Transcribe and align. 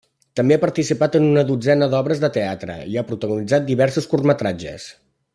També 0.39 0.55
ha 0.57 0.61
participat 0.61 1.17
en 1.17 1.25
una 1.25 1.43
dotzena 1.49 1.89
d'obres 1.91 2.23
de 2.23 2.29
teatre 2.37 2.77
i 2.93 2.97
ha 3.01 3.07
protagonitzat 3.11 3.67
diversos 3.67 4.09
curtmetratges. 4.15 4.89